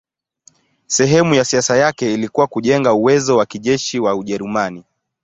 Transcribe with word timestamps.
Sehemu 0.87 1.33
ya 1.33 1.45
siasa 1.45 1.77
yake 1.77 2.13
ilikuwa 2.13 2.47
kujenga 2.47 2.93
uwezo 2.93 3.37
wa 3.37 3.45
kijeshi 3.45 3.99
wa 3.99 4.15
Ujerumani. 4.15 4.83